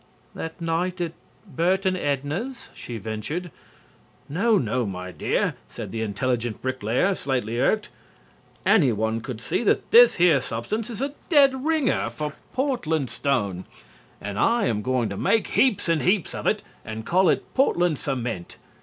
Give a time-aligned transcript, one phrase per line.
[0.33, 1.13] "That night up at
[1.55, 3.51] Bert and Edna's?" she ventured.
[4.27, 7.89] "No, no, my dear," said the intelligent bricklayer, slightly irked.
[8.65, 13.65] "Anyone could see that this here substance is a dead ringer for Portland stone,
[14.19, 17.99] and I am going to make heaps and heaps of it and call it 'Portland
[17.99, 18.57] cement.'